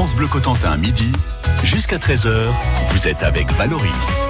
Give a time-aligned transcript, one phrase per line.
[0.00, 1.12] France Bleu Cotentin, midi,
[1.62, 2.48] jusqu'à 13h,
[2.90, 4.22] vous êtes avec Valoris.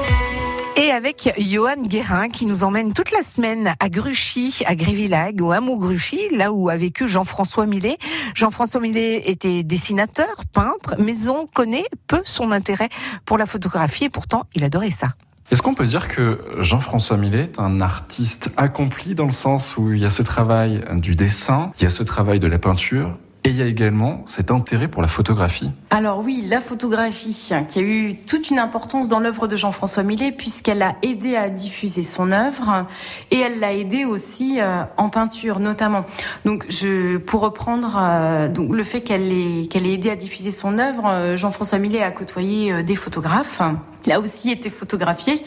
[0.74, 5.52] Et avec Johan Guérin qui nous emmène toute la semaine à Gruchy, à Grévillag, au
[5.52, 7.98] hameau Gruchy, là où a vécu Jean-François Millet.
[8.34, 12.88] Jean-François Millet était dessinateur, peintre, mais on connaît peu son intérêt
[13.24, 15.10] pour la photographie et pourtant il adorait ça.
[15.52, 19.92] Est-ce qu'on peut dire que Jean-François Millet est un artiste accompli dans le sens où
[19.92, 23.16] il y a ce travail du dessin, il y a ce travail de la peinture
[23.44, 25.70] et il y a également cet intérêt pour la photographie.
[25.90, 30.02] Alors oui, la photographie, hein, qui a eu toute une importance dans l'œuvre de Jean-François
[30.02, 32.86] Millet, puisqu'elle a aidé à diffuser son œuvre,
[33.30, 36.04] et elle l'a aidé aussi euh, en peinture notamment.
[36.44, 40.52] Donc, je, pour reprendre euh, donc le fait qu'elle ait, qu'elle ait aidé à diffuser
[40.52, 43.62] son œuvre, euh, Jean-François Millet a côtoyé des photographes.
[44.06, 45.40] Il a aussi été photographié.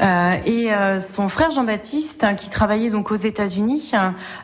[0.00, 3.92] Euh, et euh, son frère Jean-Baptiste, hein, qui travaillait donc aux États-Unis,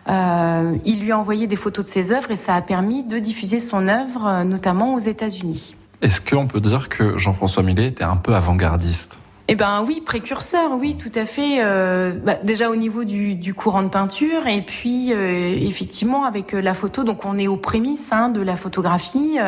[0.09, 3.19] euh, il lui a envoyé des photos de ses œuvres et ça a permis de
[3.19, 5.77] diffuser son œuvre, notamment aux États-Unis.
[6.03, 9.19] Est-ce qu'on peut dire que Jean-François Millet était un peu avant-gardiste?
[9.49, 11.59] Eh ben oui, précurseur, oui, tout à fait.
[11.63, 16.61] Euh, bah, déjà au niveau du, courant de peinture, et puis euh, effectivement avec euh,
[16.61, 19.39] la photo, donc on est aux prémices hein, de la photographie,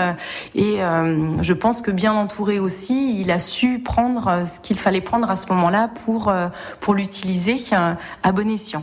[0.55, 0.79] et
[1.41, 5.37] je pense que bien entouré aussi, il a su prendre ce qu'il fallait prendre à
[5.37, 6.33] ce moment-là pour
[6.81, 8.83] pour l'utiliser à bon escient.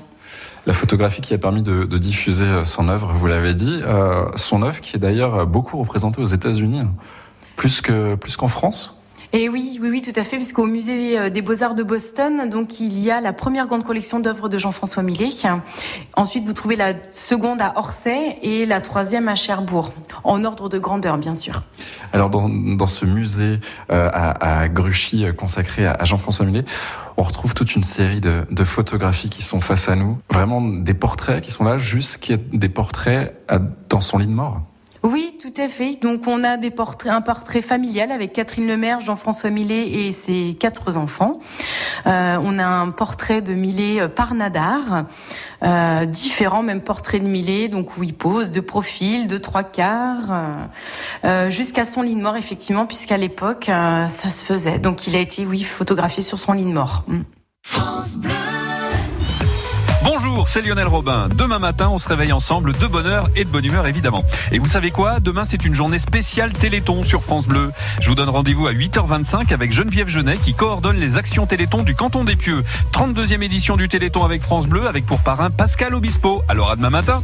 [0.66, 3.82] La photographie qui a permis de, diffuser son œuvre, vous l'avez dit,
[4.36, 6.82] son œuvre qui est d'ailleurs beaucoup représentée aux États-Unis,
[7.56, 9.00] que plus qu'en France.
[9.34, 12.80] Et oui, oui, oui, tout à fait, puisqu'au musée euh, des Beaux-Arts de Boston, donc
[12.80, 15.30] il y a la première grande collection d'œuvres de Jean-François Millet.
[16.16, 19.92] Ensuite, vous trouvez la seconde à Orsay et la troisième à Cherbourg,
[20.24, 21.64] en ordre de grandeur, bien sûr.
[22.14, 23.60] Alors, dans, ce musée
[23.92, 26.66] euh, à, Gruchy euh, consacré à, Jean-François Millet,
[27.18, 31.42] on retrouve toute une série de, photographies qui sont face à nous, vraiment des portraits
[31.42, 33.36] qui sont là, jusqu'à des portraits
[33.90, 34.62] dans son lit de mort.
[35.06, 35.98] Oui, tout à fait.
[36.02, 41.40] Donc on a un portrait familial avec Catherine Lemaire, Jean-François Millet et ses quatre enfants.
[42.08, 45.06] Euh, on a un portrait de Millet euh, par Nadar,
[45.62, 50.54] euh, différents, même portrait de Millet, donc où il pose de profil, de trois quarts,
[51.24, 54.80] euh, jusqu'à son lit de mort effectivement, puisqu'à l'époque ça se faisait.
[54.80, 57.04] Donc il a été, oui, photographié sur son lit de mort.
[57.08, 57.22] Mm.
[60.46, 61.30] C'est Lionel Robin.
[61.34, 64.24] Demain matin, on se réveille ensemble de bonne heure et de bonne humeur évidemment.
[64.52, 65.20] Et vous savez quoi?
[65.20, 67.72] Demain, c'est une journée spéciale Téléthon sur France Bleu.
[68.02, 71.96] Je vous donne rendez-vous à 8h25 avec Geneviève Genet qui coordonne les actions Téléthon du
[71.96, 72.64] canton des Pieux.
[72.92, 76.44] 32e édition du Téléthon avec France Bleu avec pour parrain Pascal Obispo.
[76.50, 77.24] Alors à demain matin.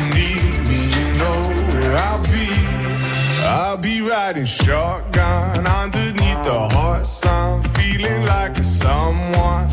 [3.71, 9.71] I'll be riding shotgun underneath the hot sun, feeling like a someone.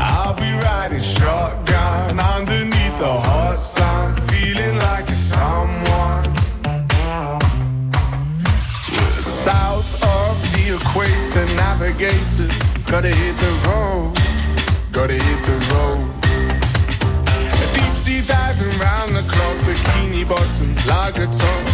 [0.00, 6.24] I'll be riding shotgun underneath the hot sun, feeling like a someone.
[9.22, 12.48] South of the equator, navigator,
[12.90, 14.14] gotta hit the road,
[14.90, 16.00] gotta hit the road.
[17.74, 21.73] Deep sea diving round the clock, bikini bottoms, lager tops.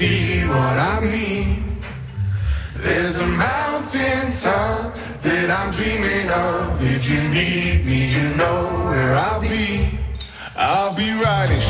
[0.00, 1.76] see what I mean.
[2.74, 4.94] There's a mountain top
[5.26, 6.80] that I'm dreaming of.
[6.96, 9.98] If you need me, you know where I'll be.
[10.56, 11.60] I'll be riding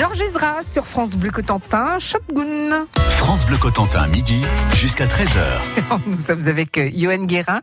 [0.00, 2.86] Georges Ezra sur France Bleu Cotentin, Shotgun.
[3.18, 4.40] France Bleu Cotentin, midi
[4.72, 5.60] jusqu'à 13h.
[6.06, 7.60] Nous sommes avec euh, Johan Guérin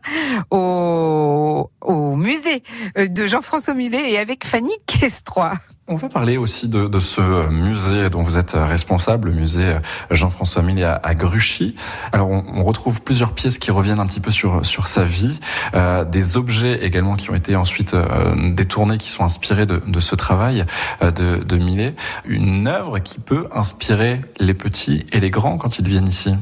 [0.52, 2.62] au, au musée
[2.96, 5.50] euh, de Jean-François Millet et avec Fanny Questroy.
[5.90, 9.78] On va parler aussi de, de ce musée dont vous êtes responsable, le musée
[10.10, 11.76] Jean-François Millet à, à Gruchy.
[12.12, 15.40] Alors on, on retrouve plusieurs pièces qui reviennent un petit peu sur sur sa vie,
[15.74, 20.00] euh, des objets également qui ont été ensuite euh, détournés, qui sont inspirés de, de
[20.00, 20.66] ce travail
[21.00, 21.94] euh, de, de Millet.
[22.26, 26.34] Une œuvre qui peut inspirer les petits et les grands quand ils viennent ici.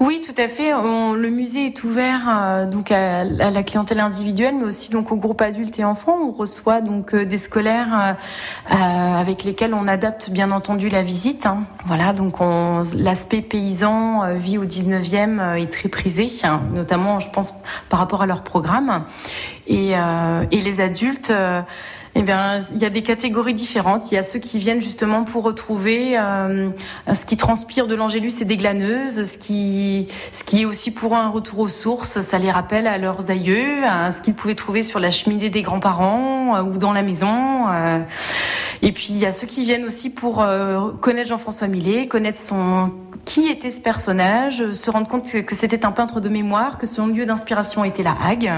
[0.00, 0.72] Oui, tout à fait.
[0.72, 5.40] Le musée est ouvert euh, donc à, la clientèle individuelle, mais aussi donc au groupe
[5.40, 6.18] adultes et enfants.
[6.20, 8.16] On reçoit donc euh, des scolaires
[8.70, 11.46] euh, avec lesquels on adapte bien entendu la visite.
[11.46, 11.64] hein.
[11.86, 17.30] Voilà, donc on- l'aspect paysan, vie au 19e euh, est très prisé, hein, notamment, je
[17.30, 17.54] pense,
[17.88, 19.04] par rapport à leur programme.
[19.68, 19.94] Et
[20.50, 21.32] les adultes.
[22.14, 24.12] Eh bien, il y a des catégories différentes.
[24.12, 26.68] Il y a ceux qui viennent justement pour retrouver euh,
[27.12, 31.16] ce qui transpire de l'angélus et des glaneuses, ce qui, ce qui est aussi pour
[31.16, 32.20] un retour aux sources.
[32.20, 35.62] Ça les rappelle à leurs aïeux, à ce qu'ils pouvaient trouver sur la cheminée des
[35.62, 37.68] grands-parents euh, ou dans la maison.
[37.70, 38.00] euh.
[38.82, 40.44] Et puis il y a ceux qui viennent aussi pour
[41.00, 42.90] connaître Jean-François Millet, connaître son
[43.24, 46.86] qui était ce personnage, euh, se rendre compte que c'était un peintre de mémoire, que
[46.86, 48.50] son lieu d'inspiration était la Hague.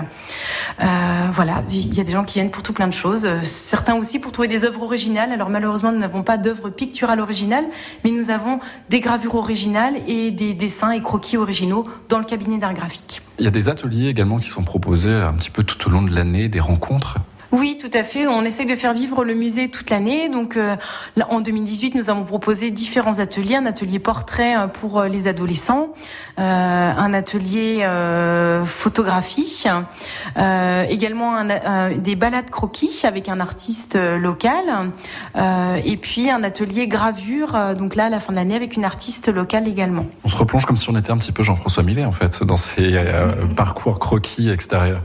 [0.81, 0.85] Euh,
[1.33, 3.25] voilà, il y a des gens qui viennent pour tout plein de choses.
[3.25, 5.33] Euh, Certains aussi pour trouver des œuvres originales.
[5.33, 7.67] Alors malheureusement, nous n'avons pas d'œuvres picturales originales,
[8.05, 8.59] mais nous avons
[8.89, 13.23] des gravures originales et des dessins et croquis originaux dans le cabinet d'art graphique.
[13.39, 16.03] Il y a des ateliers également qui sont proposés un petit peu tout au long
[16.03, 17.19] de l'année, des rencontres.
[17.55, 18.27] Oui, tout à fait.
[18.27, 20.29] On essaye de faire vivre le musée toute l'année.
[20.29, 20.75] Donc, euh,
[21.15, 23.55] là, en 2018, nous avons proposé différents ateliers.
[23.55, 25.91] Un atelier portrait euh, pour euh, les adolescents,
[26.41, 29.67] euh, un atelier euh, photographie,
[30.89, 34.91] également un, des balades croquis avec un artiste local,
[35.85, 37.57] et puis un atelier gravure.
[37.79, 40.07] donc là, à la fin de l'année, avec une artiste locale également.
[40.25, 42.57] On se replonge comme si on était un petit peu Jean-François Millet en fait, dans
[42.57, 42.99] ses
[43.55, 45.03] parcours croquis extérieurs.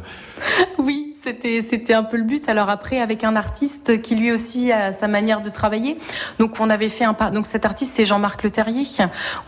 [0.79, 2.49] Oui, c'était un peu le but.
[2.49, 5.97] Alors après, avec un artiste qui lui aussi a sa manière de travailler.
[6.39, 8.83] Donc on avait fait un donc cet artiste c'est Jean-Marc Le Terrier.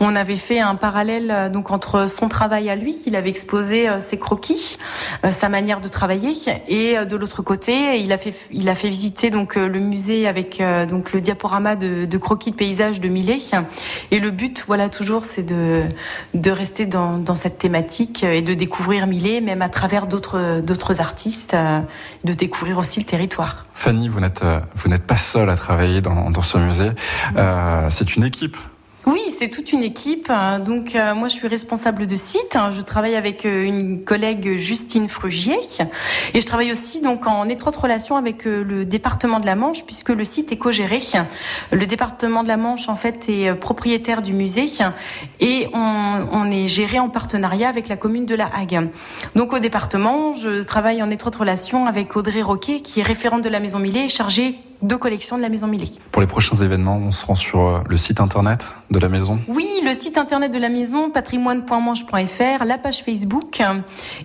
[0.00, 3.88] On avait fait un parallèle euh, donc entre son travail à lui, il avait exposé
[3.88, 4.78] euh, ses croquis,
[5.24, 6.32] euh, sa manière de travailler,
[6.68, 10.62] et de l'autre côté, il a fait il a fait visiter donc le musée avec
[10.88, 13.38] donc le diaporama de, croquis de paysage de Millet.
[14.10, 15.82] Et le but, voilà toujours, c'est de
[16.34, 21.00] de rester dans dans cette thématique et de découvrir Millet, même à travers d'autres d'autres
[21.00, 21.80] artistes, euh,
[22.24, 23.66] de découvrir aussi le territoire.
[23.74, 24.60] Fanny, vous n'êtes euh,
[25.06, 26.90] pas seule à travailler dans, dans ce musée.
[27.36, 28.56] Euh, c'est une équipe.
[29.04, 30.30] Oui, c'est toute une équipe.
[30.64, 32.56] Donc euh, moi, je suis responsable de site.
[32.70, 35.58] Je travaille avec euh, une collègue Justine Frugier
[36.34, 39.84] et je travaille aussi donc en étroite relation avec euh, le département de la Manche
[39.84, 41.00] puisque le site est co-géré.
[41.72, 44.66] Le département de la Manche en fait est propriétaire du musée
[45.40, 48.88] et on, on est géré en partenariat avec la commune de La Hague.
[49.34, 53.48] Donc au département, je travaille en étroite relation avec Audrey Roquet qui est référente de
[53.48, 55.90] la Maison Millet et chargée de collection de la Maison Millet.
[56.10, 59.38] Pour les prochains événements, on se rend sur euh, le site internet de la maison.
[59.48, 63.62] Oui, le site internet de la maison, patrimoine.manche.fr, la page Facebook,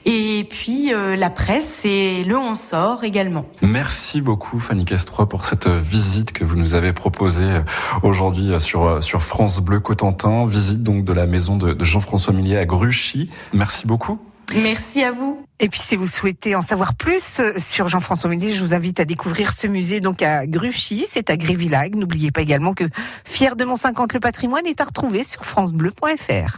[0.05, 3.45] et puis euh, la presse et le On sort également.
[3.61, 7.61] Merci beaucoup Fanny Castroy pour cette euh, visite que vous nous avez proposée
[8.03, 10.45] aujourd'hui sur, sur France Bleu Cotentin.
[10.45, 13.29] Visite donc de la maison de, de Jean-François Millier à Gruchy.
[13.53, 14.19] Merci beaucoup.
[14.55, 15.39] Merci à vous.
[15.59, 18.99] Et puis, si vous souhaitez en savoir plus euh, sur Jean-François Millet, je vous invite
[18.99, 21.95] à découvrir ce musée donc à Gruchy, c'est à Grévillac.
[21.95, 22.83] N'oubliez pas également que
[23.25, 26.55] Fier de Mont 50 le patrimoine est à retrouver sur francebleu.fr.